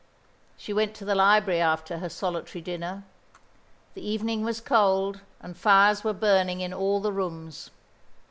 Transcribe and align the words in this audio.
She 0.57 0.73
went 0.73 0.95
to 0.95 1.05
the 1.05 1.13
library 1.13 1.61
after 1.61 1.99
her 1.99 2.09
solitary 2.09 2.59
dinner. 2.59 3.03
The 3.93 4.01
evening 4.01 4.43
was 4.43 4.59
cold, 4.59 5.21
and 5.39 5.55
fires 5.55 6.03
were 6.03 6.11
burning 6.11 6.59
in 6.61 6.73
all 6.73 6.99
the 7.01 7.13
rooms. 7.13 7.69